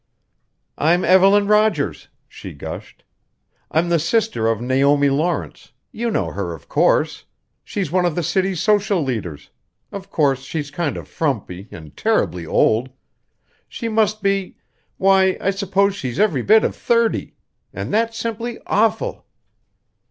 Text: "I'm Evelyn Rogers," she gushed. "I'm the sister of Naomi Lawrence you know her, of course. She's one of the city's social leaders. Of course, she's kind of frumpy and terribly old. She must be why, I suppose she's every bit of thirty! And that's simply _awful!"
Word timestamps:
"I'm 0.79 1.05
Evelyn 1.05 1.45
Rogers," 1.45 2.07
she 2.27 2.53
gushed. 2.53 3.03
"I'm 3.69 3.89
the 3.89 3.99
sister 3.99 4.47
of 4.47 4.59
Naomi 4.59 5.11
Lawrence 5.11 5.73
you 5.91 6.09
know 6.09 6.31
her, 6.31 6.55
of 6.55 6.67
course. 6.67 7.25
She's 7.63 7.91
one 7.91 8.03
of 8.05 8.15
the 8.15 8.23
city's 8.23 8.59
social 8.59 9.03
leaders. 9.03 9.51
Of 9.91 10.09
course, 10.09 10.41
she's 10.41 10.71
kind 10.71 10.97
of 10.97 11.07
frumpy 11.07 11.67
and 11.69 11.95
terribly 11.95 12.47
old. 12.47 12.89
She 13.69 13.89
must 13.89 14.23
be 14.23 14.57
why, 14.97 15.37
I 15.39 15.51
suppose 15.51 15.93
she's 15.93 16.19
every 16.19 16.41
bit 16.41 16.63
of 16.63 16.75
thirty! 16.75 17.35
And 17.71 17.93
that's 17.93 18.17
simply 18.17 18.57
_awful!" 18.65 19.21